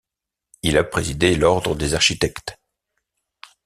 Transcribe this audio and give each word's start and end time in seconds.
Il 0.63 0.79
a 0.79 0.83
présidé 0.83 1.35
l'ordre 1.35 1.75
des 1.75 1.93
architectes. 1.93 2.57